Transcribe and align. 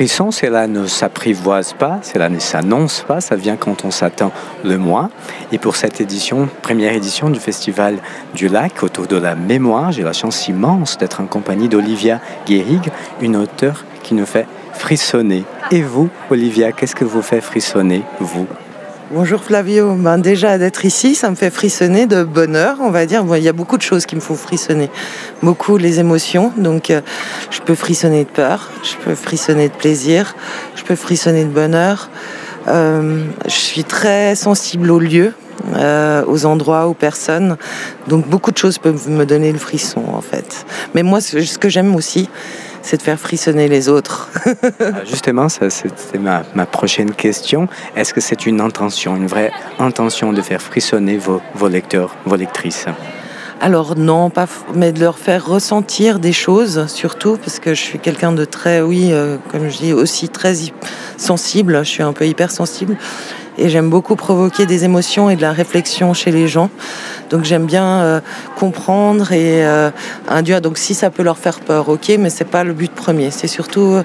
Frisson, 0.00 0.30
cela 0.30 0.66
ne 0.66 0.86
s'apprivoise 0.86 1.74
pas, 1.74 1.98
cela 2.00 2.30
ne 2.30 2.38
s'annonce 2.38 3.04
pas, 3.06 3.20
ça 3.20 3.36
vient 3.36 3.56
quand 3.56 3.84
on 3.84 3.90
s'attend 3.90 4.32
le 4.64 4.78
moins. 4.78 5.10
Et 5.52 5.58
pour 5.58 5.76
cette 5.76 6.00
édition, 6.00 6.48
première 6.62 6.94
édition 6.94 7.28
du 7.28 7.38
Festival 7.38 7.98
du 8.34 8.48
Lac, 8.48 8.82
autour 8.82 9.06
de 9.06 9.16
la 9.16 9.34
mémoire, 9.34 9.92
j'ai 9.92 10.02
la 10.02 10.14
chance 10.14 10.48
immense 10.48 10.96
d'être 10.96 11.20
en 11.20 11.26
compagnie 11.26 11.68
d'Olivia 11.68 12.18
Guérig, 12.46 12.90
une 13.20 13.36
auteure 13.36 13.84
qui 14.02 14.14
nous 14.14 14.24
fait 14.24 14.46
frissonner. 14.72 15.44
Et 15.70 15.82
vous, 15.82 16.08
Olivia, 16.30 16.72
qu'est-ce 16.72 16.96
que 16.96 17.04
vous 17.04 17.20
fait 17.20 17.42
frissonner, 17.42 18.00
vous? 18.20 18.46
Bonjour 19.12 19.42
Flavio, 19.42 19.96
ben 19.96 20.18
déjà 20.18 20.56
d'être 20.56 20.84
ici, 20.84 21.16
ça 21.16 21.30
me 21.30 21.34
fait 21.34 21.50
frissonner 21.50 22.06
de 22.06 22.22
bonheur, 22.22 22.76
on 22.80 22.90
va 22.90 23.06
dire. 23.06 23.24
il 23.36 23.42
y 23.42 23.48
a 23.48 23.52
beaucoup 23.52 23.76
de 23.76 23.82
choses 23.82 24.06
qui 24.06 24.14
me 24.14 24.20
font 24.20 24.36
frissonner, 24.36 24.88
beaucoup 25.42 25.78
les 25.78 25.98
émotions. 25.98 26.52
Donc 26.56 26.90
euh, 26.90 27.00
je 27.50 27.58
peux 27.58 27.74
frissonner 27.74 28.22
de 28.22 28.28
peur, 28.28 28.70
je 28.84 28.94
peux 29.04 29.16
frissonner 29.16 29.68
de 29.68 29.74
plaisir, 29.74 30.36
je 30.76 30.84
peux 30.84 30.94
frissonner 30.94 31.44
de 31.44 31.50
bonheur. 31.50 32.08
Euh, 32.68 33.24
je 33.46 33.50
suis 33.50 33.82
très 33.82 34.36
sensible 34.36 34.88
aux 34.92 35.00
lieux, 35.00 35.34
euh, 35.74 36.22
aux 36.28 36.46
endroits, 36.46 36.86
aux 36.86 36.94
personnes. 36.94 37.56
Donc 38.06 38.28
beaucoup 38.28 38.52
de 38.52 38.58
choses 38.58 38.78
peuvent 38.78 39.10
me 39.10 39.26
donner 39.26 39.50
le 39.50 39.58
frisson 39.58 40.04
en 40.12 40.20
fait. 40.20 40.64
Mais 40.94 41.02
moi, 41.02 41.20
ce 41.20 41.58
que 41.58 41.68
j'aime 41.68 41.96
aussi, 41.96 42.28
c'est 42.82 42.96
de 42.96 43.02
faire 43.02 43.18
frissonner 43.18 43.68
les 43.68 43.88
autres. 43.88 44.28
Ah, 44.80 45.04
justement, 45.04 45.48
ça, 45.48 45.68
c'était 45.70 46.18
ma, 46.18 46.42
ma, 46.54 46.66
prochaine 46.66 47.12
question. 47.12 47.68
Est-ce 47.96 48.12
que 48.14 48.20
c'est 48.20 48.46
une 48.46 48.60
intention, 48.60 49.14
une 49.16 49.26
vraie 49.26 49.52
intention 49.78 50.32
de 50.32 50.40
faire 50.42 50.60
frissonner 50.60 51.16
vos, 51.16 51.40
vos 51.54 51.68
lecteurs, 51.68 52.16
vos 52.24 52.36
lectrices? 52.36 52.86
Alors 53.60 53.96
non, 53.96 54.30
pas, 54.30 54.46
mais 54.74 54.92
de 54.92 55.00
leur 55.00 55.18
faire 55.18 55.46
ressentir 55.46 56.18
des 56.18 56.32
choses, 56.32 56.86
surtout 56.86 57.36
parce 57.36 57.58
que 57.58 57.74
je 57.74 57.80
suis 57.80 57.98
quelqu'un 57.98 58.32
de 58.32 58.46
très, 58.46 58.80
oui, 58.80 59.10
euh, 59.12 59.36
comme 59.50 59.68
je 59.68 59.76
dis, 59.76 59.92
aussi 59.92 60.30
très 60.30 60.54
sensible. 61.18 61.78
Je 61.84 61.90
suis 61.90 62.02
un 62.02 62.14
peu 62.14 62.26
hypersensible 62.26 62.96
et 63.60 63.68
j'aime 63.68 63.90
beaucoup 63.90 64.16
provoquer 64.16 64.66
des 64.66 64.84
émotions 64.84 65.30
et 65.30 65.36
de 65.36 65.42
la 65.42 65.52
réflexion 65.52 66.14
chez 66.14 66.32
les 66.32 66.48
gens. 66.48 66.70
Donc 67.28 67.44
j'aime 67.44 67.66
bien 67.66 68.00
euh, 68.00 68.20
comprendre 68.56 69.32
et 69.32 69.64
euh, 69.64 69.90
induire. 70.28 70.60
Donc 70.60 70.78
si 70.78 70.94
ça 70.94 71.10
peut 71.10 71.22
leur 71.22 71.38
faire 71.38 71.60
peur, 71.60 71.88
ok, 71.88 72.10
mais 72.18 72.30
c'est 72.30 72.44
pas 72.44 72.64
le 72.64 72.72
but 72.72 72.90
premier. 72.90 73.30
C'est 73.30 73.48
surtout 73.48 74.00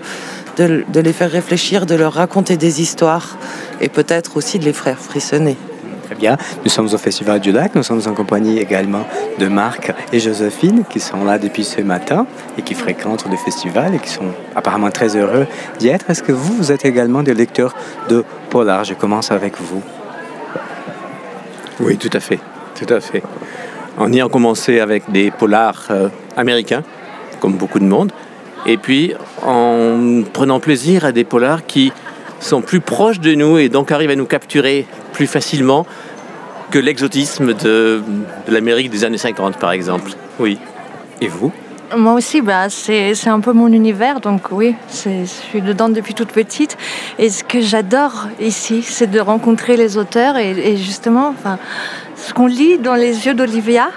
de, 0.57 0.83
de 0.87 0.99
les 0.99 1.13
faire 1.13 1.31
réfléchir, 1.31 1.85
de 1.85 1.95
leur 1.95 2.13
raconter 2.13 2.57
des 2.57 2.81
histoires 2.81 3.37
et 3.79 3.87
peut-être 3.87 4.37
aussi 4.37 4.59
de 4.59 4.65
les 4.65 4.73
faire 4.73 4.99
frissonner. 4.99 5.57
Très 6.05 6.15
bien. 6.15 6.37
Nous 6.63 6.69
sommes 6.69 6.85
au 6.93 6.97
Festival 6.97 7.39
du 7.39 7.51
Lac. 7.51 7.73
Nous 7.73 7.81
sommes 7.81 8.01
en 8.05 8.13
compagnie 8.13 8.59
également 8.59 9.07
de 9.39 9.47
Marc 9.47 9.91
et 10.13 10.19
Joséphine 10.19 10.83
qui 10.87 10.99
sont 10.99 11.23
là 11.25 11.39
depuis 11.39 11.63
ce 11.63 11.81
matin 11.81 12.27
et 12.59 12.61
qui 12.61 12.75
fréquentent 12.75 13.25
le 13.29 13.35
festival 13.37 13.95
et 13.95 13.99
qui 13.99 14.09
sont 14.09 14.31
apparemment 14.55 14.91
très 14.91 15.15
heureux 15.15 15.47
d'y 15.79 15.87
être. 15.87 16.07
Est-ce 16.09 16.21
que 16.21 16.31
vous, 16.31 16.53
vous 16.53 16.71
êtes 16.71 16.85
également 16.85 17.23
des 17.23 17.33
lecteurs 17.33 17.73
de 18.07 18.23
polar? 18.51 18.83
Je 18.83 18.93
commence 18.93 19.31
avec 19.31 19.59
vous. 19.59 19.81
Oui, 21.79 21.97
tout 21.97 22.11
à 22.13 22.19
fait. 22.19 22.39
Tout 22.75 22.93
à 22.93 22.99
fait. 22.99 23.23
On 23.97 24.11
y 24.13 24.21
a 24.21 24.29
commencé 24.29 24.79
avec 24.79 25.09
des 25.11 25.31
polars 25.31 25.87
euh, 25.89 26.09
américains, 26.37 26.83
comme 27.39 27.53
beaucoup 27.53 27.79
de 27.79 27.85
monde, 27.85 28.11
et 28.65 28.77
puis 28.77 29.13
en 29.43 30.21
prenant 30.33 30.59
plaisir 30.59 31.05
à 31.05 31.11
des 31.11 31.23
polars 31.23 31.65
qui 31.65 31.91
sont 32.39 32.61
plus 32.61 32.81
proches 32.81 33.19
de 33.19 33.33
nous 33.33 33.57
et 33.57 33.69
donc 33.69 33.91
arrivent 33.91 34.11
à 34.11 34.15
nous 34.15 34.25
capturer 34.25 34.85
plus 35.15 35.27
facilement 35.27 35.85
que 36.71 36.77
l'exotisme 36.77 37.53
de, 37.53 38.03
l'Amérique 38.49 38.89
des 38.89 39.05
années 39.05 39.17
50, 39.17 39.57
par 39.57 39.71
exemple. 39.71 40.11
Oui. 40.39 40.59
Et 41.21 41.29
vous? 41.29 41.53
Moi 41.95 42.13
aussi, 42.13 42.41
bah, 42.41 42.69
c'est 42.69 43.27
un 43.27 43.39
peu 43.39 43.53
mon 43.53 43.71
univers, 43.71 44.19
donc 44.19 44.51
oui, 44.51 44.75
je 44.89 45.23
suis 45.25 45.61
dedans 45.61 45.87
depuis 45.87 46.13
toute 46.13 46.31
petite. 46.31 46.77
Et 47.17 47.29
ce 47.29 47.43
que 47.43 47.61
j'adore 47.61 48.27
ici, 48.41 48.81
c'est 48.81 49.09
de 49.09 49.19
rencontrer 49.19 49.77
les 49.77 49.95
auteurs 49.97 50.35
et, 50.37 50.51
et 50.51 50.77
justement, 50.77 51.29
enfin, 51.29 51.57
ce 52.17 52.33
qu'on 52.33 52.47
lit 52.47 52.77
dans 52.79 52.95
les 52.95 53.25
yeux 53.25 53.35
d'Olivia, 53.35 53.89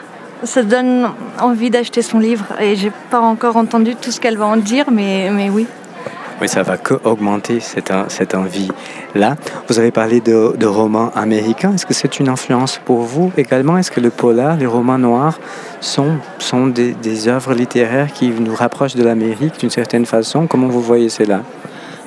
ça 0.44 0.62
donne 0.62 1.10
envie 1.40 1.70
d'acheter 1.70 2.02
son 2.02 2.20
livre. 2.20 2.44
Et 2.60 2.76
j'ai 2.76 2.92
pas 3.10 3.20
encore 3.20 3.56
entendu 3.56 3.96
tout 3.96 4.12
ce 4.12 4.20
qu'elle 4.20 4.38
va 4.38 4.46
en 4.46 4.58
dire, 4.58 4.86
mais, 4.92 5.30
mais 5.32 5.50
oui. 5.50 5.66
Oui, 6.40 6.48
ça 6.48 6.62
va 6.62 6.76
augmenter 7.02 7.58
cette, 7.58 7.92
cette 8.08 8.34
envie-là. 8.36 9.34
Vous 9.68 9.80
avez 9.80 9.90
parlé 9.90 10.20
de, 10.20 10.54
de 10.56 10.66
romans 10.66 11.10
américains. 11.16 11.72
Est-ce 11.74 11.84
que 11.84 11.94
c'est 11.94 12.20
une 12.20 12.28
influence 12.28 12.80
pour 12.84 13.00
vous 13.00 13.32
également? 13.36 13.76
Est-ce 13.76 13.90
que 13.90 14.00
le 14.00 14.10
polar, 14.10 14.56
les 14.56 14.66
romans 14.66 14.98
noirs 14.98 15.40
sont, 15.80 16.18
sont 16.38 16.68
des, 16.68 16.92
des 16.92 17.26
œuvres 17.26 17.54
littéraires 17.54 18.12
qui 18.12 18.28
nous 18.30 18.54
rapprochent 18.54 18.94
de 18.94 19.02
l'Amérique 19.02 19.58
d'une 19.58 19.70
certaine 19.70 20.06
façon? 20.06 20.46
Comment 20.46 20.68
vous 20.68 20.80
voyez 20.80 21.08
cela? 21.08 21.40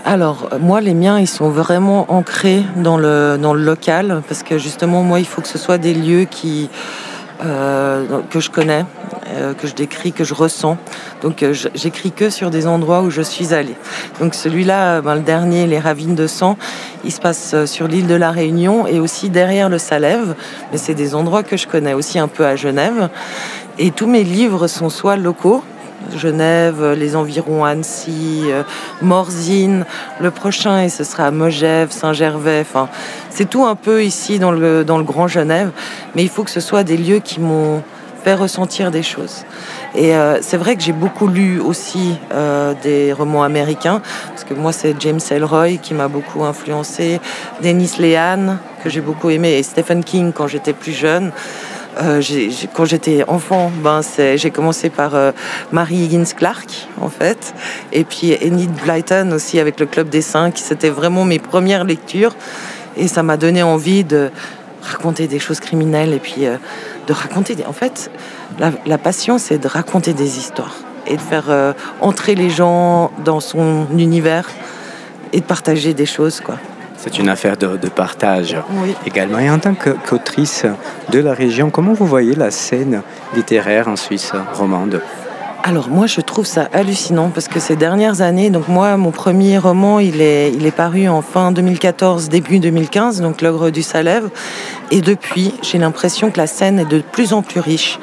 Alors, 0.05 0.49
moi, 0.61 0.79
les 0.79 0.93
miens, 0.93 1.19
ils 1.19 1.27
sont 1.27 1.49
vraiment 1.49 2.05
ancrés 2.09 2.63
dans 2.77 2.97
le, 2.97 3.37
dans 3.37 3.53
le 3.53 3.63
local, 3.63 4.23
parce 4.27 4.43
que 4.43 4.57
justement, 4.57 5.03
moi, 5.03 5.19
il 5.19 5.27
faut 5.27 5.41
que 5.41 5.47
ce 5.47 5.57
soit 5.57 5.77
des 5.77 5.93
lieux 5.93 6.23
qui, 6.23 6.69
euh, 7.43 8.21
que 8.29 8.39
je 8.39 8.49
connais, 8.49 8.85
euh, 9.31 9.53
que 9.53 9.67
je 9.67 9.73
décris, 9.73 10.11
que 10.11 10.23
je 10.23 10.33
ressens. 10.33 10.77
Donc 11.21 11.43
euh, 11.43 11.53
j'écris 11.75 12.11
que 12.11 12.29
sur 12.29 12.49
des 12.49 12.67
endroits 12.67 13.01
où 13.01 13.09
je 13.09 13.21
suis 13.21 13.53
allée. 13.53 13.75
Donc 14.19 14.35
celui-là, 14.35 15.01
ben, 15.01 15.15
le 15.15 15.21
dernier, 15.21 15.67
Les 15.67 15.79
Ravines 15.79 16.15
de 16.15 16.27
sang, 16.27 16.57
il 17.03 17.11
se 17.11 17.19
passe 17.19 17.51
euh, 17.53 17.65
sur 17.65 17.87
l'île 17.87 18.07
de 18.07 18.15
la 18.15 18.31
Réunion 18.31 18.87
et 18.87 18.99
aussi 18.99 19.29
derrière 19.29 19.69
le 19.69 19.77
Salève. 19.77 20.35
Mais 20.71 20.77
c'est 20.77 20.93
des 20.93 21.15
endroits 21.15 21.43
que 21.43 21.57
je 21.57 21.67
connais 21.67 21.93
aussi 21.93 22.19
un 22.19 22.27
peu 22.27 22.45
à 22.45 22.55
Genève. 22.55 23.09
Et 23.79 23.91
tous 23.91 24.07
mes 24.07 24.23
livres 24.23 24.67
sont 24.67 24.89
soit 24.89 25.15
locaux, 25.15 25.63
Genève, 26.17 26.93
les 26.97 27.15
environs 27.15 27.63
Annecy, 27.63 28.43
euh, 28.45 28.63
Morzine. 29.01 29.85
Le 30.19 30.31
prochain, 30.31 30.81
et 30.81 30.89
ce 30.89 31.03
sera 31.03 31.27
à 31.27 31.31
Megève, 31.31 31.91
Saint-Gervais. 31.91 32.61
Enfin, 32.61 32.89
c'est 33.29 33.49
tout 33.49 33.65
un 33.65 33.75
peu 33.75 34.03
ici 34.03 34.39
dans 34.39 34.51
le, 34.51 34.83
dans 34.83 34.97
le 34.97 35.03
Grand 35.03 35.27
Genève. 35.27 35.71
Mais 36.15 36.23
il 36.23 36.29
faut 36.29 36.43
que 36.43 36.51
ce 36.51 36.59
soit 36.59 36.83
des 36.83 36.97
lieux 36.97 37.19
qui 37.19 37.39
m'ont 37.39 37.83
fait 38.23 38.33
ressentir 38.33 38.91
des 38.91 39.03
choses. 39.03 39.45
Et 39.95 40.15
euh, 40.15 40.39
c'est 40.41 40.57
vrai 40.57 40.75
que 40.75 40.83
j'ai 40.83 40.93
beaucoup 40.93 41.27
lu 41.27 41.59
aussi 41.59 42.15
euh, 42.33 42.73
des 42.81 43.13
romans 43.13 43.43
américains, 43.43 44.01
parce 44.29 44.43
que 44.43 44.53
moi 44.53 44.71
c'est 44.71 44.95
James 44.99 45.19
Ellroy 45.29 45.77
qui 45.81 45.93
m'a 45.93 46.07
beaucoup 46.07 46.43
influencé, 46.43 47.19
Dennis 47.61 47.93
Lehan 47.99 48.57
que 48.83 48.89
j'ai 48.89 49.01
beaucoup 49.01 49.29
aimé, 49.29 49.57
et 49.57 49.63
Stephen 49.63 50.03
King 50.03 50.31
quand 50.33 50.47
j'étais 50.47 50.73
plus 50.73 50.93
jeune. 50.93 51.31
Euh, 52.01 52.21
quand 52.73 52.85
j'étais 52.85 53.25
enfant, 53.27 53.69
ben 53.83 53.99
j'ai 54.35 54.49
commencé 54.49 54.89
par 54.89 55.11
Mary 55.71 56.05
Higgins 56.05 56.33
Clark, 56.37 56.87
en 57.01 57.09
fait, 57.09 57.53
et 57.91 58.05
puis 58.05 58.33
Enid 58.41 58.71
Blyton 58.83 59.31
aussi 59.33 59.59
avec 59.59 59.79
le 59.79 59.85
Club 59.85 60.07
des 60.07 60.21
Cinq. 60.21 60.57
C'était 60.57 60.89
vraiment 60.89 61.25
mes 61.25 61.39
premières 61.39 61.83
lectures, 61.83 62.33
et 62.95 63.09
ça 63.09 63.23
m'a 63.23 63.35
donné 63.35 63.61
envie 63.61 64.05
de 64.05 64.31
raconter 64.81 65.27
des 65.27 65.39
choses 65.39 65.59
criminelles 65.59 66.13
et 66.13 66.19
puis 66.19 66.45
euh, 66.45 66.57
de 67.07 67.13
raconter. 67.13 67.55
Des... 67.55 67.65
En 67.65 67.73
fait, 67.73 68.11
la, 68.59 68.71
la 68.85 68.97
passion, 68.97 69.37
c'est 69.37 69.57
de 69.57 69.67
raconter 69.67 70.13
des 70.13 70.37
histoires 70.37 70.75
et 71.07 71.15
de 71.15 71.21
faire 71.21 71.45
euh, 71.49 71.73
entrer 72.01 72.35
les 72.35 72.49
gens 72.49 73.11
dans 73.25 73.39
son 73.39 73.87
univers 73.97 74.49
et 75.33 75.39
de 75.39 75.45
partager 75.45 75.93
des 75.93 76.05
choses, 76.05 76.39
quoi. 76.41 76.55
C'est 76.97 77.17
une 77.17 77.29
affaire 77.29 77.57
de, 77.57 77.77
de 77.77 77.89
partage 77.89 78.55
Oui. 78.83 78.93
également. 79.07 79.39
Et 79.39 79.49
en 79.49 79.57
tant 79.57 79.73
qu'autrice 79.73 80.65
de 81.09 81.19
la 81.19 81.33
région, 81.33 81.71
comment 81.71 81.93
vous 81.93 82.05
voyez 82.05 82.35
la 82.35 82.51
scène 82.51 83.01
littéraire 83.35 83.87
en 83.87 83.95
Suisse 83.95 84.33
romande? 84.53 85.01
Alors 85.63 85.89
moi 85.89 86.07
je 86.07 86.21
trouve 86.21 86.45
ça 86.47 86.67
hallucinant 86.73 87.29
parce 87.29 87.47
que 87.47 87.59
ces 87.59 87.75
dernières 87.75 88.21
années, 88.21 88.49
donc 88.49 88.67
moi 88.67 88.97
mon 88.97 89.11
premier 89.11 89.59
roman 89.59 89.99
il 89.99 90.19
est, 90.19 90.51
il 90.51 90.65
est 90.65 90.71
paru 90.75 91.07
en 91.07 91.21
fin 91.21 91.51
2014, 91.51 92.29
début 92.29 92.57
2015, 92.59 93.21
donc 93.21 93.41
l'ogre 93.41 93.69
du 93.69 93.83
Salève. 93.83 94.29
Et 94.89 95.01
depuis 95.01 95.53
j'ai 95.61 95.77
l'impression 95.77 96.31
que 96.31 96.37
la 96.39 96.47
scène 96.47 96.79
est 96.79 96.85
de 96.85 96.99
plus 96.99 97.31
en 97.33 97.43
plus 97.43 97.59
riche. 97.59 97.99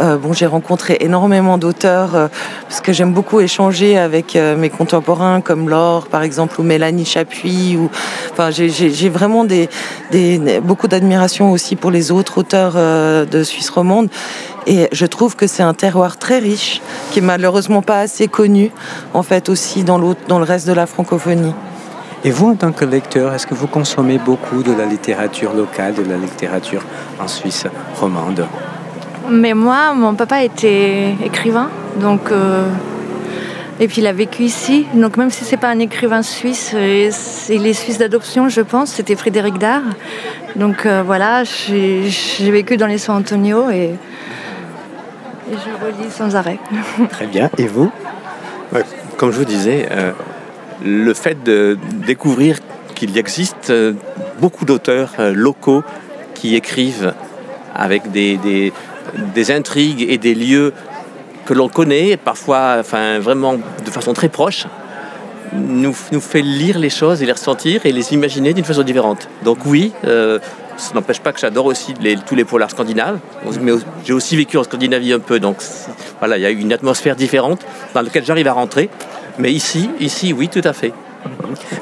Euh, 0.00 0.16
bon 0.16 0.32
j'ai 0.32 0.46
rencontré 0.46 0.96
énormément 1.00 1.58
d'auteurs 1.58 2.14
euh, 2.14 2.28
parce 2.68 2.80
que 2.80 2.94
j'aime 2.94 3.12
beaucoup 3.12 3.38
échanger 3.40 3.98
avec 3.98 4.34
euh, 4.34 4.56
mes 4.56 4.70
contemporains 4.70 5.42
comme 5.42 5.68
Laure 5.68 6.06
par 6.06 6.22
exemple 6.22 6.58
ou 6.58 6.64
Mélanie 6.64 7.04
Chapuis. 7.04 7.76
Ou, 7.76 7.90
enfin 8.32 8.50
j'ai- 8.50 9.08
vraiment 9.10 9.44
des, 9.44 9.68
des, 10.10 10.60
beaucoup 10.60 10.88
d'admiration 10.88 11.52
aussi 11.52 11.76
pour 11.76 11.90
les 11.90 12.10
autres 12.10 12.38
auteurs 12.38 12.72
euh, 12.76 13.26
de 13.26 13.42
Suisse 13.42 13.68
romande. 13.68 14.08
Et 14.66 14.88
je 14.92 15.06
trouve 15.06 15.36
que 15.36 15.46
c'est 15.46 15.62
un 15.62 15.74
terroir 15.74 16.16
très 16.16 16.38
riche, 16.38 16.80
qui 17.10 17.18
est 17.18 17.22
malheureusement 17.22 17.82
pas 17.82 18.00
assez 18.00 18.28
connu, 18.28 18.70
en 19.12 19.22
fait, 19.22 19.48
aussi 19.48 19.84
dans, 19.84 19.98
l'autre- 19.98 20.22
dans 20.28 20.38
le 20.38 20.44
reste 20.44 20.66
de 20.66 20.72
la 20.72 20.86
francophonie. 20.86 21.54
Et 22.24 22.30
vous, 22.30 22.48
en 22.52 22.54
tant 22.56 22.72
que 22.72 22.86
lecteur, 22.86 23.34
est-ce 23.34 23.46
que 23.46 23.52
vous 23.54 23.66
consommez 23.66 24.16
beaucoup 24.16 24.62
de 24.62 24.72
la 24.72 24.86
littérature 24.86 25.52
locale, 25.52 25.92
de 25.94 26.02
la 26.04 26.16
littérature 26.16 26.82
en 27.20 27.28
Suisse 27.28 27.66
romande? 28.00 28.46
Mais 29.28 29.52
moi, 29.52 29.92
mon 29.94 30.14
papa 30.14 30.42
était 30.42 31.14
écrivain, 31.22 31.68
donc 32.00 32.30
euh, 32.30 32.66
et 33.80 33.88
puis 33.88 34.00
il 34.00 34.06
a 34.06 34.12
vécu 34.12 34.42
ici. 34.44 34.86
Donc 34.94 35.16
même 35.18 35.30
si 35.30 35.44
c'est 35.44 35.56
pas 35.58 35.68
un 35.68 35.78
écrivain 35.78 36.22
suisse, 36.22 36.72
euh, 36.74 37.08
c'est- 37.10 37.56
il 37.56 37.66
est 37.66 37.72
suisse 37.74 37.98
d'adoption, 37.98 38.48
je 38.48 38.60
pense. 38.62 38.90
C'était 38.90 39.16
Frédéric 39.16 39.58
Dard. 39.58 39.82
Donc 40.56 40.86
euh, 40.86 41.02
voilà, 41.04 41.42
j'ai 41.44 42.08
j'ai 42.08 42.50
vécu 42.50 42.76
dans 42.78 42.86
les 42.86 42.98
San 42.98 43.16
Antonio 43.16 43.68
et, 43.70 43.90
je 45.56 45.84
relis 45.84 46.10
sans 46.10 46.36
arrêt. 46.36 46.58
Très 47.10 47.26
bien. 47.26 47.50
Et 47.58 47.66
vous 47.66 47.90
Comme 49.16 49.30
je 49.30 49.38
vous 49.38 49.44
disais, 49.44 49.88
euh, 49.90 50.12
le 50.84 51.14
fait 51.14 51.42
de 51.42 51.78
découvrir 52.06 52.58
qu'il 52.94 53.16
existe 53.16 53.70
euh, 53.70 53.92
beaucoup 54.40 54.64
d'auteurs 54.64 55.12
euh, 55.18 55.32
locaux 55.34 55.82
qui 56.34 56.54
écrivent 56.54 57.14
avec 57.74 58.10
des, 58.10 58.38
des, 58.38 59.50
intrigues 59.50 60.06
et 60.08 60.18
des 60.18 60.34
lieux 60.34 60.72
que 61.44 61.54
l'on 61.54 61.68
connaît, 61.68 62.16
parfois 62.16 62.76
enfin, 62.78 63.18
vraiment 63.18 63.54
de 63.54 63.90
façon 63.90 64.12
très 64.12 64.28
proche, 64.28 64.66
nous, 65.52 65.94
nous, 66.12 66.20
fait 66.20 66.42
lire 66.42 66.78
les 66.78 66.90
choses 66.90 67.22
et 67.22 67.26
les 67.26 67.32
ressentir 67.32 67.84
et 67.84 67.92
les 67.92 68.12
imaginer 68.12 68.52
d'une 68.52 68.64
façon 68.64 68.82
différente. 68.82 69.28
Donc 69.44 69.58
oui, 69.66 69.92
ça 70.76 70.94
n'empêche 70.94 71.20
pas 71.20 71.32
que 71.32 71.40
j'adore 71.40 71.66
aussi 71.66 71.94
les, 72.00 72.16
tous 72.16 72.34
les 72.34 72.44
polars 72.44 72.70
scandinaves, 72.70 73.18
mais 73.60 73.72
j'ai 74.04 74.12
aussi 74.12 74.36
vécu 74.36 74.56
en 74.58 74.64
Scandinavie 74.64 75.12
un 75.12 75.18
peu, 75.18 75.40
donc 75.40 75.56
voilà, 76.18 76.36
il 76.38 76.42
y 76.42 76.46
a 76.46 76.50
une 76.50 76.72
atmosphère 76.72 77.16
différente 77.16 77.64
dans 77.94 78.02
laquelle 78.02 78.24
j'arrive 78.24 78.48
à 78.48 78.52
rentrer. 78.52 78.90
Mais 79.38 79.52
ici, 79.52 79.90
ici, 80.00 80.32
oui, 80.32 80.48
tout 80.48 80.60
à 80.64 80.72
fait. 80.72 80.92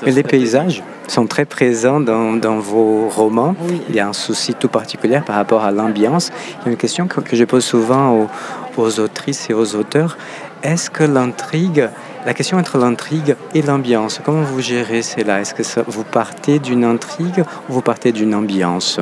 Mais 0.05 0.13
les 0.13 0.23
paysages 0.23 0.83
sont 1.09 1.27
très 1.27 1.45
présents 1.45 2.01
dans, 2.01 2.33
dans 2.33 2.59
vos 2.59 3.09
romans. 3.09 3.55
Oui. 3.61 3.81
Il 3.89 3.95
y 3.95 4.01
a 4.01 4.09
un 4.09 4.13
souci 4.13 4.55
tout 4.55 4.69
particulier 4.69 5.21
par 5.21 5.37
rapport 5.37 5.65
à 5.65 5.71
l'ambiance. 5.71 6.31
Il 6.61 6.67
y 6.67 6.69
a 6.69 6.71
une 6.73 6.79
question 6.79 7.09
que, 7.09 7.21
que 7.21 7.37
je 7.37 7.45
pose 7.45 7.65
souvent 7.65 8.13
aux, 8.13 8.29
aux 8.77 9.01
autrices 9.01 9.51
et 9.51 9.55
aux 9.55 9.75
auteurs. 9.75 10.17
Est-ce 10.63 10.91
que 10.91 11.03
l'intrigue, 11.03 11.89
la 12.25 12.35
question 12.35 12.59
entre 12.59 12.79
l'intrigue 12.79 13.37
et 13.55 13.63
l'ambiance, 13.63 14.21
comment 14.25 14.43
vous 14.43 14.61
gérez 14.61 15.03
cela? 15.03 15.41
Est-ce 15.41 15.55
que 15.55 15.91
vous 15.91 16.05
partez 16.05 16.59
d'une 16.59 16.85
intrigue 16.85 17.45
ou 17.69 17.73
vous 17.73 17.83
partez 17.83 18.13
d'une 18.13 18.35
ambiance? 18.35 19.01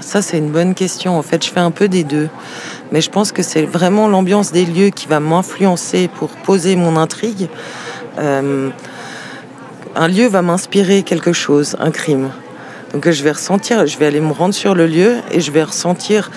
Ça, 0.00 0.20
c'est 0.20 0.38
une 0.38 0.50
bonne 0.50 0.74
question. 0.74 1.18
En 1.18 1.22
fait, 1.22 1.44
je 1.44 1.50
fais 1.50 1.60
un 1.60 1.70
peu 1.70 1.88
des 1.88 2.04
deux. 2.04 2.28
Mais 2.92 3.00
je 3.00 3.10
pense 3.10 3.32
que 3.32 3.42
c'est 3.42 3.62
vraiment 3.62 4.08
l'ambiance 4.08 4.52
des 4.52 4.66
lieux 4.66 4.90
qui 4.90 5.08
va 5.08 5.20
m'influencer 5.20 6.08
pour 6.08 6.28
poser 6.28 6.76
mon 6.76 6.96
intrigue. 6.96 7.48
Euh, 8.18 8.70
un 9.94 10.08
lieu 10.08 10.26
va 10.26 10.42
m'inspirer 10.42 11.02
quelque 11.02 11.32
chose, 11.32 11.76
un 11.80 11.90
crime. 11.90 12.30
Donc 12.92 13.10
je 13.10 13.22
vais 13.22 13.32
ressentir, 13.32 13.86
je 13.86 13.98
vais 13.98 14.06
aller 14.06 14.20
me 14.20 14.32
rendre 14.32 14.54
sur 14.54 14.74
le 14.74 14.86
lieu 14.86 15.16
et 15.32 15.40
je 15.40 15.50
vais 15.50 15.62
ressentir 15.62 16.30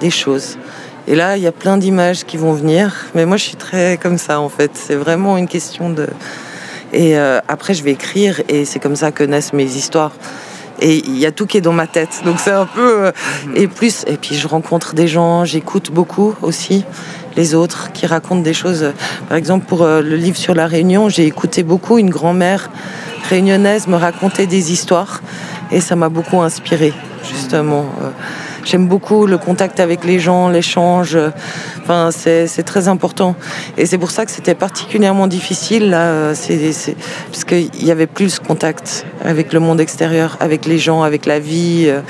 des 0.00 0.10
choses. 0.10 0.58
Et 1.06 1.14
là, 1.14 1.36
il 1.36 1.42
y 1.42 1.46
a 1.46 1.52
plein 1.52 1.76
d'images 1.76 2.24
qui 2.24 2.36
vont 2.36 2.52
venir. 2.52 2.94
Mais 3.14 3.26
moi, 3.26 3.36
je 3.36 3.44
suis 3.44 3.56
très 3.56 3.98
comme 3.98 4.18
ça, 4.18 4.40
en 4.40 4.48
fait. 4.48 4.70
C'est 4.74 4.94
vraiment 4.94 5.36
une 5.36 5.48
question 5.48 5.90
de... 5.90 6.08
Et 6.92 7.18
euh, 7.18 7.40
après, 7.48 7.74
je 7.74 7.82
vais 7.82 7.92
écrire 7.92 8.40
et 8.48 8.64
c'est 8.64 8.78
comme 8.78 8.96
ça 8.96 9.10
que 9.10 9.24
naissent 9.24 9.52
mes 9.52 9.64
histoires. 9.64 10.12
Et 10.80 10.96
il 10.96 11.18
y 11.18 11.26
a 11.26 11.32
tout 11.32 11.46
qui 11.46 11.58
est 11.58 11.60
dans 11.60 11.72
ma 11.72 11.86
tête. 11.86 12.22
Donc 12.24 12.38
c'est 12.38 12.52
un 12.52 12.66
peu... 12.66 13.06
Euh, 13.06 13.12
et 13.54 13.66
plus... 13.66 14.04
Et 14.06 14.16
puis 14.16 14.34
je 14.34 14.48
rencontre 14.48 14.94
des 14.94 15.08
gens, 15.08 15.44
j'écoute 15.44 15.90
beaucoup 15.90 16.34
aussi 16.40 16.84
les 17.36 17.54
autres 17.54 17.90
qui 17.92 18.06
racontent 18.06 18.42
des 18.42 18.54
choses. 18.54 18.92
Par 19.28 19.36
exemple, 19.36 19.66
pour 19.66 19.82
euh, 19.82 20.00
le 20.00 20.16
livre 20.16 20.36
sur 20.36 20.54
la 20.54 20.66
Réunion, 20.66 21.08
j'ai 21.08 21.26
écouté 21.26 21.64
beaucoup 21.64 21.98
une 21.98 22.10
grand-mère 22.10 22.70
réunionnaise 23.28 23.88
me 23.88 23.96
raconter 23.96 24.46
des 24.46 24.72
histoires. 24.72 25.20
Et 25.70 25.80
ça 25.80 25.96
m'a 25.96 26.08
beaucoup 26.08 26.40
inspiré, 26.40 26.92
justement. 27.28 27.86
J'aime 28.64 28.88
beaucoup 28.88 29.26
le 29.26 29.36
contact 29.36 29.78
avec 29.78 30.04
les 30.04 30.18
gens, 30.18 30.48
l'échange. 30.48 31.18
Enfin, 31.82 32.10
c'est 32.10 32.62
très 32.64 32.88
important. 32.88 33.36
Et 33.76 33.84
c'est 33.86 33.98
pour 33.98 34.10
ça 34.10 34.24
que 34.24 34.30
c'était 34.30 34.54
particulièrement 34.54 35.26
difficile, 35.26 35.90
là, 35.90 36.32
parce 37.30 37.44
qu'il 37.44 37.84
y 37.84 37.90
avait 37.90 38.06
plus 38.06 38.30
ce 38.30 38.40
contact 38.40 39.06
avec 39.22 39.52
le 39.52 39.60
monde 39.60 39.80
extérieur, 39.80 40.36
avec 40.40 40.64
les 40.66 40.78
gens, 40.78 41.02
avec 41.02 41.26
la 41.26 41.38
vie, 41.38 41.84
euh, 41.88 42.00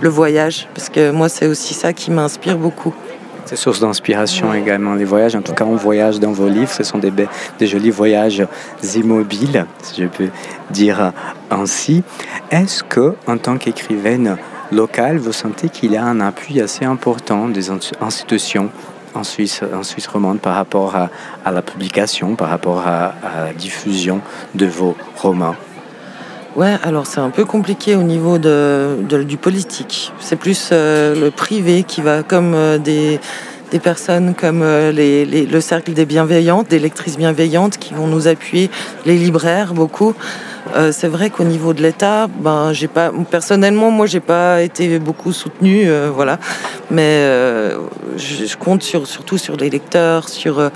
le 0.00 0.08
voyage. 0.08 0.68
Parce 0.74 0.88
que 0.88 1.10
moi, 1.10 1.28
c'est 1.28 1.46
aussi 1.46 1.74
ça 1.74 1.92
qui 1.92 2.10
m'inspire 2.10 2.58
beaucoup. 2.58 2.94
C'est 3.44 3.56
source 3.56 3.80
d'inspiration 3.80 4.54
également, 4.54 4.94
les 4.94 5.04
voyages. 5.04 5.34
En 5.34 5.42
tout 5.42 5.52
cas, 5.52 5.64
on 5.64 5.76
voyage 5.76 6.20
dans 6.20 6.32
vos 6.32 6.48
livres. 6.48 6.70
Ce 6.70 6.84
sont 6.84 6.98
des, 6.98 7.12
des 7.58 7.66
jolis 7.66 7.90
voyages 7.90 8.46
immobiles, 8.94 9.66
si 9.82 10.02
je 10.02 10.06
peux 10.08 10.28
dire 10.70 11.12
ainsi. 11.50 12.02
Est-ce 12.50 12.82
que, 12.84 13.14
en 13.26 13.38
tant 13.38 13.56
qu'écrivaine, 13.56 14.36
local, 14.72 15.18
vous 15.18 15.32
sentez 15.32 15.68
qu'il 15.68 15.92
y 15.92 15.96
a 15.96 16.04
un 16.04 16.20
appui 16.20 16.60
assez 16.60 16.84
important 16.84 17.48
des 17.48 17.70
institutions 18.00 18.70
en 19.14 19.24
Suisse, 19.24 19.62
en 19.62 20.12
romande 20.12 20.40
par 20.40 20.54
rapport 20.54 20.96
à, 20.96 21.52
la 21.52 21.62
publication, 21.62 22.34
par 22.34 22.48
rapport 22.48 22.86
à, 22.86 23.14
la 23.46 23.52
diffusion 23.52 24.20
de 24.54 24.66
vos 24.66 24.96
romans 25.16 25.54
Ouais, 26.56 26.76
alors 26.82 27.06
c'est 27.06 27.20
un 27.20 27.30
peu 27.30 27.46
compliqué 27.46 27.94
au 27.94 28.02
niveau 28.02 28.38
du 28.38 29.36
politique. 29.38 30.12
C'est 30.20 30.36
plus 30.36 30.68
euh, 30.70 31.18
le 31.18 31.30
privé 31.30 31.82
qui 31.82 32.02
va 32.02 32.22
comme 32.22 32.52
euh, 32.54 32.76
des, 32.76 33.18
personnes 33.82 34.34
comme 34.34 34.60
euh, 34.62 34.92
le 34.92 35.60
cercle 35.62 35.94
des 35.94 36.04
bienveillantes, 36.04 36.68
des 36.68 36.78
lectrices 36.78 37.16
bienveillantes 37.16 37.78
qui 37.78 37.94
vont 37.94 38.06
nous 38.06 38.28
appuyer, 38.28 38.70
les 39.06 39.16
libraires 39.16 39.72
beaucoup. 39.72 40.14
Euh, 40.74 40.90
c'est 40.92 41.08
vrai 41.08 41.30
qu'au 41.30 41.44
niveau 41.44 41.74
de 41.74 41.82
l'État, 41.82 42.28
ben, 42.28 42.72
j'ai 42.72 42.88
pas, 42.88 43.12
personnellement, 43.30 43.90
moi, 43.90 44.06
j'ai 44.06 44.20
pas 44.20 44.62
été 44.62 44.98
beaucoup 44.98 45.32
soutenue, 45.32 45.84
euh, 45.86 46.10
voilà. 46.12 46.38
Mais 46.90 47.02
euh, 47.02 47.78
je, 48.16 48.56
compte 48.56 48.82
sur, 48.82 49.06
surtout 49.06 49.38
sur 49.38 49.56
les 49.56 49.68
lecteurs, 49.68 50.28
sur, 50.28 50.70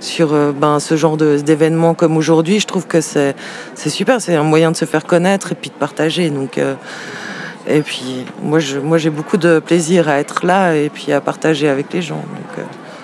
sur 0.00 0.34
ben, 0.52 0.80
ce 0.80 0.96
genre 0.96 1.16
d'événements 1.16 1.94
comme 1.94 2.16
aujourd'hui. 2.16 2.60
Je 2.60 2.66
trouve 2.66 2.86
que 2.86 3.00
c'est 3.00 3.34
super, 3.76 4.20
c'est 4.20 4.34
un 4.34 4.42
moyen 4.42 4.70
de 4.70 4.76
se 4.76 4.84
faire 4.84 5.04
connaître 5.04 5.52
et 5.52 5.54
puis 5.54 5.70
de 5.70 5.74
partager. 5.74 6.30
Donc, 6.30 6.58
et 7.66 7.80
puis, 7.80 8.24
moi, 8.42 8.60
je, 8.60 8.78
moi, 8.78 8.98
j'ai 8.98 9.10
beaucoup 9.10 9.36
de 9.36 9.58
plaisir 9.58 10.08
à 10.08 10.18
être 10.18 10.44
là 10.46 10.74
et 10.74 10.90
puis 10.90 11.12
à 11.12 11.20
partager 11.20 11.68
avec 11.68 11.92
les 11.92 12.02
gens. 12.02 12.22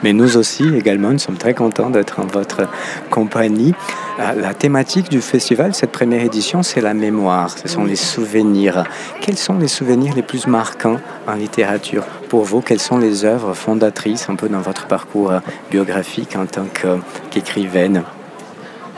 Mais 0.03 0.13
nous 0.13 0.37
aussi, 0.37 0.65
également, 0.75 1.11
nous 1.11 1.19
sommes 1.19 1.37
très 1.37 1.55
contents 1.55 1.91
d'être 1.91 2.21
en 2.21 2.27
votre 2.27 2.63
compagnie. 3.11 3.75
Euh, 4.19 4.33
la 4.41 4.55
thématique 4.55 5.09
du 5.09 5.21
festival, 5.21 5.75
cette 5.75 5.93
première 5.93 6.23
édition, 6.23 6.63
c'est 6.63 6.81
la 6.81 6.95
mémoire, 6.95 7.51
ce 7.51 7.69
sont 7.69 7.85
les 7.85 7.97
souvenirs. 7.97 8.85
Quels 9.21 9.39
sont 9.39 9.59
les 9.59 9.69
souvenirs 9.69 10.15
les 10.15 10.23
plus 10.23 10.47
marquants 10.47 10.99
en 11.27 11.35
littérature 11.35 12.05
pour 12.29 12.45
vous? 12.45 12.61
Quelles 12.61 12.81
sont 12.81 12.99
les 12.99 13.25
œuvres 13.25 13.55
fondatrices 13.55 14.29
un 14.29 14.37
peu 14.37 14.49
dans 14.49 14.61
votre 14.61 14.87
parcours 14.87 15.33
biographique 15.71 16.37
en 16.37 16.47
tant 16.47 16.67
qu'écrivaine? 17.31 18.03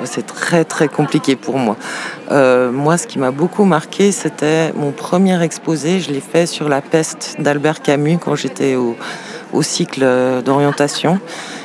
C'est 0.05 0.27
très 0.27 0.65
très 0.65 0.89
compliqué 0.89 1.37
pour 1.37 1.59
moi. 1.59 1.77
Euh, 2.31 2.73
moi, 2.73 2.99
ce 2.99 3.07
qui 3.07 3.19
m'a 3.19 3.31
beaucoup 3.31 3.65
marqué, 3.65 4.11
c'était 4.11 4.73
mon 4.75 4.91
premier 4.91 5.41
exposé. 5.43 6.01
Je 6.01 6.11
l'ai 6.11 6.21
fait 6.21 6.47
sur 6.47 6.69
la 6.69 6.81
peste 6.81 7.37
d'Albert 7.39 7.83
Camus 7.83 8.19
quand 8.19 8.35
j'étais 8.35 8.75
au, 8.75 8.97
au 9.53 9.63
cycle 9.63 10.07
d'orientation. 10.45 11.19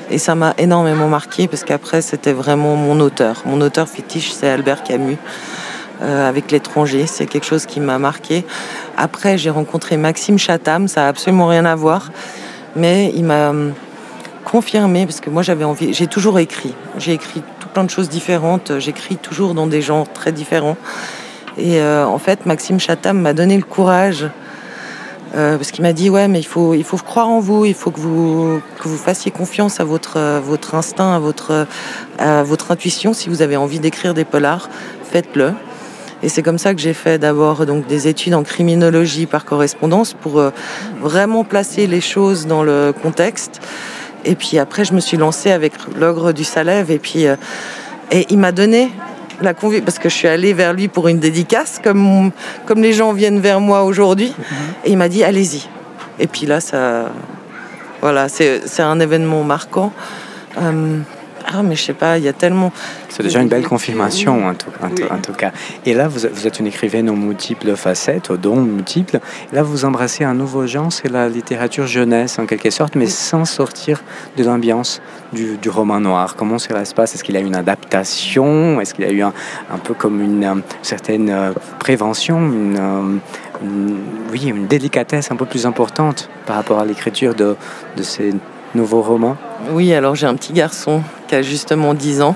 Et 0.10 0.18
ça 0.18 0.36
m'a 0.36 0.54
énormément 0.58 1.08
marqué 1.08 1.48
parce 1.48 1.64
qu'après, 1.64 2.02
c'était 2.02 2.34
vraiment 2.34 2.76
mon 2.76 3.00
auteur. 3.00 3.44
Mon 3.46 3.60
auteur 3.62 3.88
fétiche, 3.88 4.32
c'est 4.32 4.50
Albert 4.50 4.84
Camus. 4.84 5.18
Euh, 6.02 6.30
avec 6.30 6.52
l'étranger, 6.52 7.08
c'est 7.08 7.26
quelque 7.26 7.46
chose 7.46 7.66
qui 7.66 7.80
m'a 7.80 7.98
marqué. 7.98 8.46
Après, 8.98 9.38
j'ai 9.38 9.50
rencontré 9.50 9.98
Maxime 9.98 10.38
Chatham, 10.38 10.88
ça 10.88 11.02
n'a 11.02 11.08
absolument 11.08 11.48
rien 11.48 11.66
à 11.66 11.76
voir, 11.76 12.12
mais 12.76 13.12
il 13.16 13.24
m'a 13.24 13.50
hum, 13.50 13.74
confirmé 14.46 15.08
parce 15.08 15.20
que 15.22 15.32
moi 15.32 15.42
j'avais 15.42 15.64
envie, 15.64 15.94
j'ai 15.94 16.06
toujours 16.06 16.38
écrit, 16.38 16.76
j'ai 17.00 17.14
écrit 17.14 17.42
tout 17.60 17.68
plein 17.68 17.84
de 17.84 17.90
choses 17.90 18.10
différentes, 18.10 18.78
j'écris 18.78 19.18
toujours 19.18 19.56
dans 19.56 19.66
des 19.66 19.82
genres 19.82 20.12
très 20.14 20.32
différents. 20.32 20.78
Et 21.58 21.82
euh, 21.82 22.06
en 22.06 22.20
fait, 22.20 22.46
Maxime 22.46 22.80
Chatham 22.80 23.20
m'a 23.20 23.34
donné 23.34 23.58
le 23.58 23.64
courage 23.64 24.28
euh, 25.36 25.58
parce 25.58 25.72
qu'il 25.72 25.84
m'a 25.84 25.94
dit 25.94 26.10
ouais 26.10 26.28
mais 26.28 26.40
il 26.40 26.46
faut 26.46 26.74
il 26.74 26.84
faut 26.84 26.98
croire 26.98 27.28
en 27.28 27.40
vous, 27.40 27.66
il 27.66 27.74
faut 27.74 27.92
que 27.92 28.00
vous 28.00 28.62
que 28.80 28.88
vous 28.88 28.98
fassiez 28.98 29.32
confiance 29.32 29.80
à 29.80 29.84
votre 29.84 30.40
votre 30.40 30.76
instinct, 30.76 31.16
à 31.16 31.20
votre 31.20 31.68
à 32.18 32.44
votre 32.44 32.72
intuition. 32.72 33.14
Si 33.14 33.30
vous 33.30 33.42
avez 33.42 33.58
envie 33.58 33.80
d'écrire 33.80 34.14
des 34.14 34.26
polars, 34.26 34.70
faites-le. 35.04 35.54
Et 36.24 36.30
c'est 36.30 36.42
comme 36.42 36.58
ça 36.58 36.74
que 36.74 36.82
j'ai 36.82 36.94
fait 36.94 37.20
d'abord 37.20 37.66
donc 37.66 37.86
des 37.86 38.08
études 38.08 38.34
en 38.34 38.44
criminologie 38.44 39.28
par 39.28 39.46
correspondance 39.46 40.14
pour 40.14 40.40
euh, 40.40 40.50
vraiment 41.02 41.44
placer 41.44 41.86
les 41.86 42.02
choses 42.02 42.48
dans 42.48 42.64
le 42.64 42.92
contexte. 42.92 43.62
Et 44.26 44.36
puis 44.36 44.58
après 44.58 44.84
je 44.84 44.94
me 44.94 45.00
suis 45.00 45.18
lancée 45.18 45.52
avec 45.52 45.74
l'ogre 45.96 46.32
du 46.32 46.44
Salève 46.44 46.90
et 46.90 47.00
puis 47.00 47.28
euh, 47.28 47.36
et 48.12 48.26
il 48.30 48.40
m'a 48.40 48.52
donné 48.52 48.90
la 49.42 49.54
convie 49.54 49.82
parce 49.82 50.00
que 50.00 50.10
je 50.10 50.16
suis 50.16 50.28
allée 50.28 50.54
vers 50.54 50.74
lui 50.74 50.88
pour 50.88 51.08
une 51.08 51.20
dédicace, 51.20 51.80
comme, 51.84 52.32
les 52.76 52.94
gens 52.94 53.14
viennent 53.14 53.40
vers 53.40 53.60
moi 53.60 53.84
aujourd'hui. 53.84 54.34
Et 54.86 54.92
il 54.92 54.98
m'a 54.98 55.10
dit 55.10 55.24
allez-y. 55.24 55.68
Et 56.20 56.28
puis 56.28 56.46
là, 56.46 56.60
ça, 56.60 57.12
voilà, 58.02 58.30
c'est 58.30 58.80
un 58.80 59.00
événement 59.00 59.44
marquant. 59.44 59.92
Euh, 60.60 61.00
ah, 61.50 61.64
mais 61.64 61.76
je 61.76 61.84
sais 61.84 61.94
pas, 61.94 62.18
il 62.18 62.26
y 62.26 62.28
a 62.28 62.34
tellement. 62.34 62.74
C'est 63.08 63.24
déjà 63.24 63.42
une 63.42 63.48
belle 63.48 63.64
confirmation, 63.64 64.48
en 64.48 64.54
tout, 64.54 64.70
en, 64.82 64.90
oui. 64.90 65.04
en 65.10 65.20
tout, 65.20 65.32
cas. 65.32 65.52
Et 65.86 65.94
là, 65.94 66.10
vous, 66.10 66.28
vous, 66.32 66.46
êtes 66.46 66.60
une 66.60 66.68
écrivaine 66.68 67.10
aux 67.10 67.16
multiples 67.16 67.76
facettes, 67.78 68.30
aux 68.30 68.38
dons 68.38 68.62
multiples. 68.62 69.20
Et 69.52 69.56
là, 69.56 69.64
vous 69.64 69.86
embrassez 69.86 70.26
un 70.26 70.34
nouveau 70.34 70.68
genre, 70.68 70.92
c'est 70.92 71.10
la 71.10 71.30
littérature 71.30 71.88
jeunesse, 71.88 72.38
en 72.38 72.46
quelque 72.46 72.70
sorte, 72.70 72.96
mais 72.96 73.08
sans 73.08 73.46
sortir 73.46 74.04
de 74.36 74.44
l'ambiance 74.44 75.02
du, 75.32 75.58
du, 75.58 75.70
roman 75.70 76.02
noir. 76.02 76.36
Comment 76.36 76.60
cela 76.60 76.84
se 76.84 76.94
passe? 76.94 77.16
Est-ce 77.16 77.24
qu'il 77.24 77.36
y 77.36 77.38
a 77.38 77.42
une 77.42 77.56
adaptation? 77.56 78.82
Est-ce 78.82 78.94
qu'il 78.94 79.06
y 79.06 79.08
a 79.08 79.12
eu 79.12 79.22
un, 79.22 79.34
un, 79.74 79.78
peu 79.78 79.94
comme 79.94 80.22
une 80.22 80.44
euh, 80.44 80.56
certaine 80.82 81.30
euh, 81.30 81.54
prévention 81.80 82.40
une, 82.40 82.78
euh, 82.78 83.18
une, 83.64 83.98
oui, 84.32 84.48
une 84.48 84.68
délicatesse 84.68 85.32
un 85.32 85.38
peu 85.38 85.46
plus 85.46 85.66
importante 85.66 86.30
par 86.46 86.58
rapport 86.58 86.80
à 86.80 86.86
l'écriture 86.86 87.36
de, 87.36 87.56
de 87.96 88.04
ces 88.04 88.34
nouveaux 88.76 89.02
romans? 89.02 89.38
Oui, 89.72 89.94
alors 89.94 90.16
j'ai 90.16 90.28
un 90.28 90.36
petit 90.36 90.54
garçon 90.54 91.02
qui 91.28 91.36
a 91.36 91.42
justement 91.42 91.94
10 91.94 92.22
ans. 92.22 92.36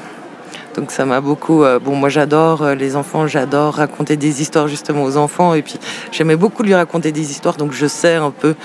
Donc 0.76 0.92
ça 0.92 1.06
m'a 1.06 1.22
beaucoup. 1.22 1.64
Euh, 1.64 1.80
bon, 1.80 1.96
moi 1.96 2.10
j'adore 2.10 2.62
euh, 2.62 2.76
les 2.76 2.96
enfants, 2.96 3.28
j'adore 3.28 3.76
raconter 3.76 4.16
des 4.16 4.42
histoires 4.42 4.68
justement 4.68 5.04
aux 5.04 5.18
enfants. 5.18 5.54
Et 5.54 5.62
puis 5.62 5.80
j'aimais 6.12 6.36
beaucoup 6.36 6.64
lui 6.64 6.74
raconter 6.74 7.12
des 7.12 7.32
histoires, 7.32 7.58
donc 7.58 7.74
je 7.74 7.88
sais 7.88 8.16
un 8.16 8.32
peu 8.32 8.56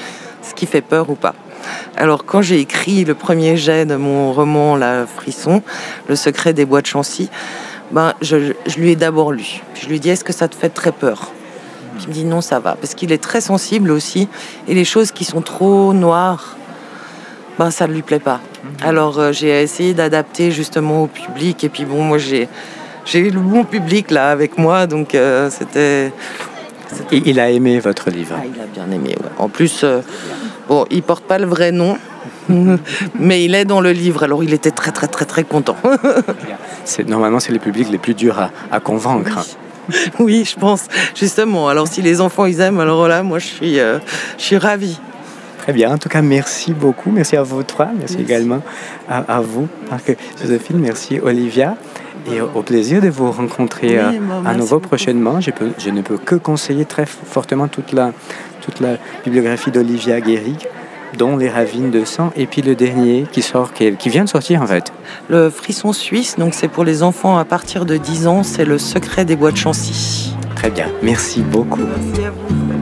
ce 0.42 0.54
qui 0.54 0.66
fait 0.66 0.83
peur 0.83 1.11
ou 1.11 1.14
pas. 1.14 1.35
Alors 1.97 2.25
quand 2.25 2.42
j'ai 2.42 2.61
écrit 2.61 3.04
le 3.04 3.14
premier 3.14 3.56
jet 3.56 3.87
de 3.87 3.97
mon 3.97 4.33
roman 4.33 4.76
La 4.76 5.06
Frisson, 5.06 5.62
Le 6.09 6.14
secret 6.14 6.52
des 6.52 6.64
bois 6.64 6.80
de 6.80 6.87
Chancy, 6.87 7.28
ben, 7.90 8.14
je, 8.21 8.52
lui 8.76 8.92
ai 8.92 8.97
d'abord 8.97 9.33
lu. 9.33 9.62
Je 9.75 9.87
lui 9.87 9.97
ai 9.97 9.99
dit 9.99 10.11
est-ce 10.11 10.25
que 10.25 10.33
ça 10.33 10.49
te 10.49 10.54
fait 10.54 10.68
très 10.68 10.92
peur? 10.92 11.33
Il 12.02 12.09
me 12.09 12.12
dit 12.12 12.25
non, 12.25 12.40
ça 12.40 12.61
va, 12.61 12.76
parce 12.80 12.95
qu'il 12.95 13.11
est 13.11 13.23
très 13.23 13.40
sensible 13.40 13.90
aussi, 13.90 14.28
et 14.68 14.75
les 14.75 14.85
choses 14.85 15.12
qui 15.12 15.25
sont 15.25 15.40
trop 15.40 15.95
noires, 15.95 16.56
ben 17.58 17.70
ça 17.70 17.86
ne 17.86 17.92
lui 17.92 18.02
plaît 18.02 18.20
pas. 18.20 18.40
Mhm. 18.64 18.88
Alors 18.88 19.18
euh, 19.18 19.32
j'ai 19.32 19.62
essayé 19.62 19.94
d'adapter 19.94 20.50
justement 20.50 21.04
au 21.04 21.06
public, 21.06 21.64
et 21.64 21.68
puis 21.68 21.84
bon, 21.84 22.02
moi 22.02 22.18
j'ai 22.18 22.48
j'ai 23.04 23.20
eu 23.20 23.30
le 23.30 23.40
bon 23.40 23.64
public 23.64 24.10
là 24.10 24.30
avec 24.30 24.58
moi, 24.58 24.86
donc 24.86 25.14
euh, 25.14 25.50
c'était. 25.50 26.12
Il 27.10 27.40
a 27.40 27.50
aimé 27.50 27.80
votre 27.80 28.10
livre. 28.10 28.36
Ah, 28.38 28.44
il 28.44 28.60
a 28.60 28.66
bien 28.66 28.94
aimé. 28.94 29.16
Ouais. 29.20 29.28
En 29.38 29.48
plus, 29.48 29.82
euh, 29.82 30.02
bon, 30.68 30.86
il 30.90 31.02
porte 31.02 31.25
pas 31.25 31.38
le 31.38 31.46
vrai 31.46 31.72
nom, 31.72 31.98
mais 33.18 33.44
il 33.44 33.54
est 33.56 33.64
dans 33.64 33.80
le 33.80 33.90
livre, 33.90 34.22
alors 34.22 34.44
il 34.44 34.52
était 34.54 34.70
très 34.70 34.92
très 34.92 35.08
très 35.08 35.25
très 35.25 35.44
content. 35.44 35.76
c'est 36.84 37.08
normalement 37.08 37.40
c'est 37.40 37.52
les 37.52 37.58
publics 37.58 37.90
les 37.90 37.98
plus 37.98 38.14
durs 38.14 38.38
à, 38.38 38.50
à 38.70 38.80
convaincre. 38.80 39.44
oui, 40.18 40.44
je 40.44 40.58
pense, 40.58 40.86
justement. 41.14 41.68
Alors, 41.68 41.88
si 41.88 42.02
les 42.02 42.20
enfants, 42.20 42.46
ils 42.46 42.60
aiment, 42.60 42.80
alors 42.80 43.08
là, 43.08 43.22
moi, 43.22 43.38
je 43.38 43.46
suis, 43.46 43.78
euh, 43.78 43.98
je 44.38 44.42
suis 44.42 44.56
ravie. 44.56 44.98
Très 45.66 45.73
bien. 45.73 45.92
En 45.92 45.99
tout 45.99 46.08
cas, 46.08 46.23
merci 46.23 46.73
beaucoup. 46.73 47.11
Merci 47.11 47.37
à 47.37 47.42
vous 47.42 47.64
trois. 47.64 47.88
Merci, 47.99 48.18
également 48.20 48.62
à, 49.08 49.40
vous, 49.40 49.66
Joséphine. 50.40 50.78
Merci, 50.78 51.18
Olivia. 51.20 51.76
Et 52.32 52.40
au 52.40 52.62
plaisir 52.62 53.02
de 53.02 53.08
vous 53.08 53.32
rencontrer 53.32 53.99
euh, 53.99 54.12
à 54.44 54.54
nouveau 54.54 54.78
prochainement. 54.78 55.40
Je, 55.40 55.50
peux, 55.50 55.73
je, 55.76 55.90
ne 55.90 56.02
peux 56.02 56.18
que 56.18 56.37
conseiller 56.37 56.85
très 56.85 57.04
fortement 57.04 57.66
toute 57.66 57.92
la, 57.92 58.12
toute 58.61 58.78
la 58.78 58.99
bibliographie 59.25 59.73
d'Olivia 59.73 60.20
Guérig 60.20 60.68
dont 61.18 61.37
Les 61.37 61.49
Ravines 61.49 61.90
de 61.90 62.04
sang, 62.04 62.30
et 62.37 62.46
puis 62.46 62.62
le 62.62 62.76
dernier 62.76 63.26
qui 63.32 63.42
sort, 63.42 63.73
qui, 63.73 64.08
vient 64.08 64.25
de 64.25 64.28
sortir 64.28 64.62
en 64.62 64.66
fait. 64.68 64.92
Le 65.28 65.50
Frisson 65.50 65.92
Suisse, 65.92 66.37
donc 66.38 66.54
c'est 66.54 66.68
pour 66.68 66.85
les 66.85 67.02
enfants 67.02 67.38
à 67.38 67.44
partir 67.44 67.87
de 67.87 67.96
10 67.96 68.26
ans, 68.28 68.42
c'est 68.44 68.64
le 68.64 68.78
secret 68.78 69.25
des 69.25 69.35
bois 69.35 69.50
de 69.50 69.56
Chancy. 69.56 70.35
Très 70.54 70.70
bien, 70.70 70.87
merci 71.02 71.40
beaucoup. 71.40 71.80
Merci 71.80 72.26
à 72.26 72.30
vous. 72.30 72.75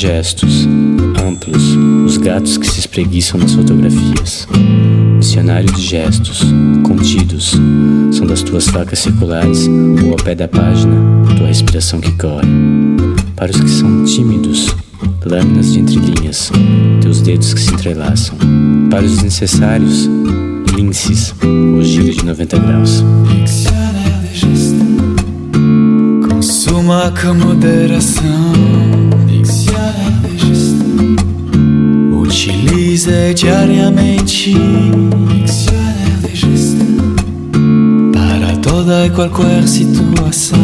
Gestos 0.00 0.66
amplos, 1.22 1.76
os 2.06 2.16
gatos 2.16 2.56
que 2.56 2.66
se 2.66 2.80
espreguiçam 2.80 3.38
nas 3.38 3.52
fotografias. 3.52 4.48
Dicionário 5.18 5.70
de 5.70 5.82
gestos, 5.82 6.42
contidos, 6.82 7.52
são 8.10 8.26
das 8.26 8.42
tuas 8.42 8.66
facas 8.66 9.00
circulares 9.00 9.68
ou 10.02 10.12
ao 10.12 10.16
pé 10.16 10.34
da 10.34 10.48
página, 10.48 10.96
tua 11.36 11.48
respiração 11.48 12.00
que 12.00 12.12
corre. 12.12 12.48
Para 13.36 13.50
os 13.50 13.60
que 13.60 13.68
são 13.68 14.02
tímidos, 14.06 14.74
lâminas 15.26 15.74
de 15.74 15.80
entrelinhas, 15.80 16.50
teus 17.02 17.20
dedos 17.20 17.52
que 17.52 17.60
se 17.60 17.74
entrelaçam. 17.74 18.38
Para 18.88 19.04
os 19.04 19.12
desnecessários, 19.12 20.08
linces, 20.74 21.34
o 21.42 21.84
giro 21.84 22.10
de 22.10 22.24
90 22.24 22.58
graus. 22.58 23.04
Consuma 26.26 27.12
com 27.20 27.34
moderação. 27.34 28.89
Utilize 32.40 33.34
diariamente 33.34 34.54
para 38.14 38.56
toda 38.62 39.04
e 39.04 39.10
qualquer 39.10 39.68
situação. 39.68 40.58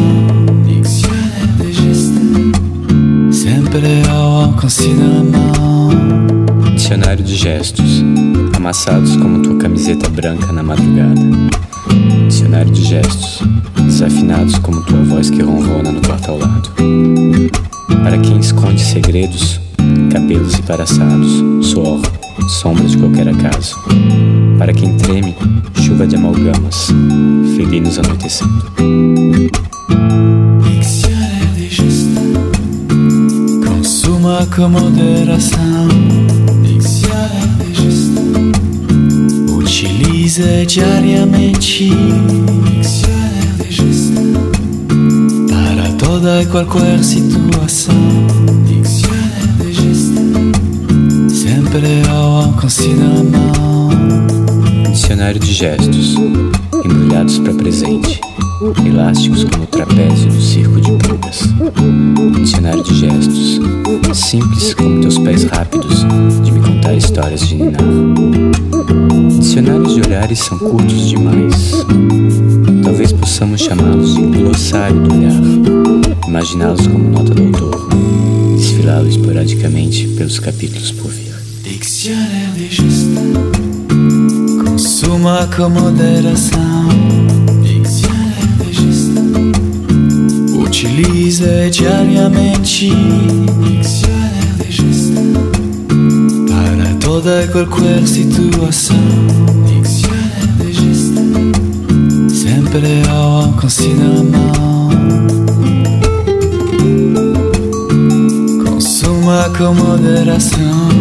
Sempre 3.30 4.08
ao 4.08 4.44
alcance 4.44 4.88
da 4.88 5.38
mão. 5.38 5.90
Dicionário 6.74 7.22
de 7.22 7.36
gestos 7.36 8.02
amassados 8.56 9.14
como 9.16 9.42
tua 9.42 9.58
camiseta 9.58 10.08
branca 10.08 10.50
na 10.54 10.62
madrugada. 10.62 11.20
Dicionário 12.26 12.72
de 12.72 12.84
gestos 12.84 13.42
desafinados 13.82 14.58
como 14.60 14.80
tua 14.80 15.02
voz 15.02 15.28
que 15.28 15.42
ronrona 15.42 15.92
no 15.92 16.00
quarto 16.00 16.30
ao 16.30 16.38
lado. 16.38 16.70
Para 18.02 18.16
quem 18.16 18.38
esconde 18.38 18.80
segredos 18.80 19.65
cabelos 20.10 20.58
embaraçados, 20.58 21.44
suor, 21.62 22.00
sombra 22.48 22.84
de 22.84 22.96
qualquer 22.96 23.28
acaso. 23.28 23.76
Para 24.58 24.72
quem 24.72 24.96
treme, 24.96 25.34
chuva 25.82 26.06
de 26.06 26.16
amalgamas, 26.16 26.88
felinos 27.56 27.98
anoitecendo. 27.98 28.66
Consuma 33.66 34.46
com 34.54 34.68
moderação. 34.68 35.88
Utilize 39.56 40.66
diariamente. 40.66 41.90
Para 45.48 45.92
toda 45.98 46.42
e 46.42 46.46
qualquer 46.46 47.02
situação. 47.04 47.94
Dicionário 54.88 55.40
de 55.40 55.52
gestos, 55.52 56.14
embrulhados 56.84 57.38
para 57.38 57.54
presente, 57.54 58.20
elásticos 58.84 59.44
como 59.44 59.64
o 59.64 59.66
trapézio 59.66 60.30
do 60.30 60.40
circo 60.40 60.80
de 60.80 60.92
pulgas. 60.92 61.40
Dicionário 62.40 62.82
de 62.82 62.94
gestos, 62.94 63.60
simples 64.14 64.74
como 64.74 65.00
teus 65.00 65.18
pés 65.18 65.44
rápidos 65.44 66.06
de 66.44 66.52
me 66.52 66.60
contar 66.60 66.96
histórias 66.96 67.46
de 67.48 67.56
ninar. 67.56 67.82
Dicionários 69.38 69.94
de 69.94 70.00
olhares 70.02 70.38
são 70.38 70.58
curtos 70.58 71.08
demais. 71.08 71.72
Talvez 72.82 73.12
possamos 73.12 73.60
chamá-los 73.60 74.14
de 74.14 74.22
glossário 74.22 75.00
do 75.02 75.14
olhar, 75.14 75.42
imaginá-los 76.28 76.86
como 76.86 77.10
nota 77.10 77.34
do 77.34 77.42
autor, 77.42 77.88
desfilá-los 78.56 79.16
esporadicamente 79.16 80.08
pelos 80.08 80.38
capítulos 80.40 80.92
por 80.92 81.10
vir. 81.10 81.25
Dicionaire 81.96 82.68
justa 82.70 83.22
Consuma 84.62 85.48
com 85.56 85.70
moderação. 85.70 86.88
Dicionaire 87.62 88.70
justa 88.70 89.22
Utilize 90.62 91.70
diariamente 91.70 92.90
Dicionaire 93.80 94.68
justa 94.68 95.22
Para 96.46 96.94
toda 97.00 97.44
e 97.44 97.48
qualquer 97.48 98.06
situação 98.06 98.98
Dicionaire 99.64 100.72
justa 100.74 101.22
Sempre 102.28 103.08
ao 103.08 103.54
consideramento 103.54 104.36
Consuma 108.62 109.50
com 109.56 109.72
moderação. 109.72 110.95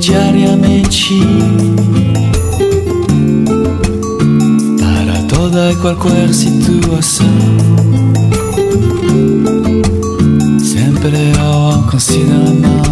Diariamente 0.00 1.20
para 4.78 5.22
toda 5.28 5.72
e 5.72 5.76
qualquer 5.76 6.32
situação, 6.32 7.26
sempre 10.62 11.32
ao 11.40 11.72
alcance 11.72 12.18
da 12.18 12.68
mão. 12.68 12.85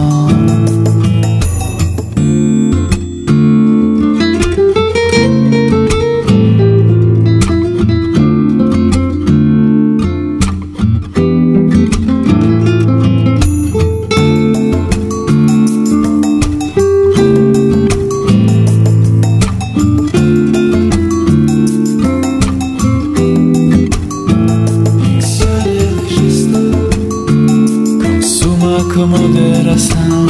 coração. 29.44 30.26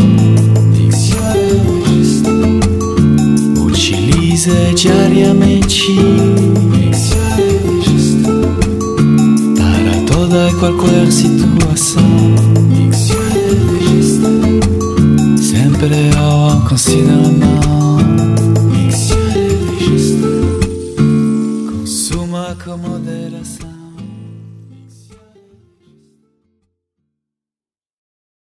Utiliza 3.64 4.52
diariamente. 4.75 5.97
Para 9.56 10.00
toda 10.06 10.50
e 10.50 10.54
qualquer 10.54 11.12
situação. 11.12 12.02
Sempre 15.40 16.16
ao 16.18 16.50
alcance 16.50 16.97
da 17.02 17.47
mão. 17.47 17.53